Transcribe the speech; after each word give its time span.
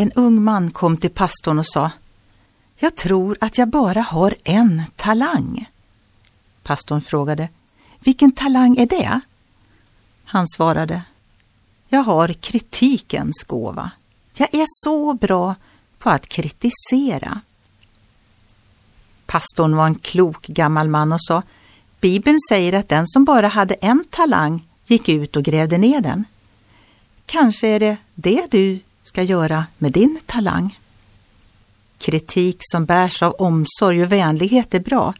En 0.00 0.12
ung 0.12 0.42
man 0.42 0.70
kom 0.70 0.96
till 0.96 1.10
pastorn 1.10 1.58
och 1.58 1.66
sa 1.66 1.90
Jag 2.76 2.96
tror 2.96 3.38
att 3.40 3.58
jag 3.58 3.68
bara 3.68 4.00
har 4.00 4.34
en 4.44 4.82
talang. 4.96 5.70
Pastorn 6.62 7.00
frågade 7.00 7.48
Vilken 8.00 8.32
talang 8.32 8.76
är 8.76 8.86
det? 8.86 9.20
Han 10.24 10.48
svarade 10.48 11.02
Jag 11.88 12.00
har 12.00 12.32
kritikens 12.32 13.44
gåva. 13.46 13.90
Jag 14.34 14.54
är 14.54 14.66
så 14.68 15.14
bra 15.14 15.54
på 15.98 16.10
att 16.10 16.28
kritisera. 16.28 17.40
Pastorn 19.26 19.76
var 19.76 19.86
en 19.86 19.94
klok 19.94 20.46
gammal 20.46 20.88
man 20.88 21.12
och 21.12 21.22
sa 21.22 21.42
Bibeln 22.00 22.38
säger 22.48 22.72
att 22.72 22.88
den 22.88 23.06
som 23.06 23.24
bara 23.24 23.48
hade 23.48 23.74
en 23.74 24.04
talang 24.10 24.68
gick 24.86 25.08
ut 25.08 25.36
och 25.36 25.44
grävde 25.44 25.78
ner 25.78 26.00
den. 26.00 26.24
Kanske 27.26 27.68
är 27.68 27.80
det 27.80 27.96
det 28.14 28.50
du 28.50 28.80
ska 29.08 29.22
göra 29.22 29.66
med 29.78 29.92
din 29.92 30.20
talang. 30.26 30.78
Kritik 31.98 32.56
som 32.60 32.84
bärs 32.84 33.22
av 33.22 33.32
omsorg 33.38 34.02
och 34.02 34.12
vänlighet 34.12 34.74
är 34.74 34.80
bra, 34.80 35.14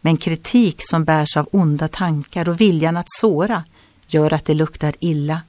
men 0.00 0.16
kritik 0.16 0.76
som 0.90 1.04
bärs 1.04 1.36
av 1.36 1.48
onda 1.52 1.88
tankar 1.88 2.48
och 2.48 2.60
viljan 2.60 2.96
att 2.96 3.10
såra 3.20 3.64
gör 4.06 4.32
att 4.32 4.44
det 4.44 4.54
luktar 4.54 4.94
illa 5.00 5.40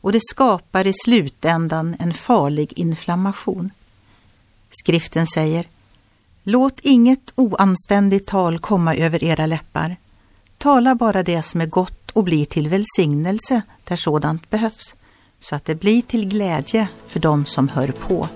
och 0.00 0.12
det 0.12 0.20
skapar 0.22 0.86
i 0.86 0.92
slutändan 1.04 1.96
en 1.98 2.14
farlig 2.14 2.72
inflammation. 2.76 3.70
Skriften 4.70 5.26
säger 5.26 5.66
Låt 6.42 6.80
inget 6.80 7.32
oanständigt 7.34 8.26
tal 8.26 8.58
komma 8.58 8.94
över 8.94 9.24
era 9.24 9.46
läppar. 9.46 9.96
Tala 10.58 10.94
bara 10.94 11.22
det 11.22 11.42
som 11.42 11.60
är 11.60 11.66
gott 11.66 12.10
och 12.10 12.24
blir 12.24 12.44
till 12.44 12.68
välsignelse 12.68 13.62
där 13.84 13.96
sådant 13.96 14.50
behövs, 14.50 14.94
så 15.40 15.56
att 15.56 15.64
det 15.64 15.74
blir 15.74 16.02
till 16.02 16.28
glädje 16.28 16.88
för 17.06 17.20
dem 17.20 17.46
som 17.46 17.68
hör 17.68 17.88
på. 17.88 18.28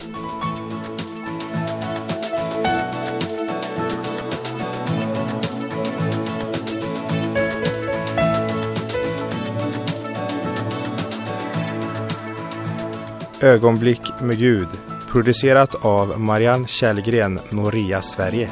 Ögonblick 13.40 14.00
med 14.20 14.38
Gud 14.38 14.68
producerat 15.14 15.84
av 15.84 16.20
Marianne 16.20 16.66
Källgren, 16.66 17.40
Noria 17.50 18.02
Sverige. 18.02 18.50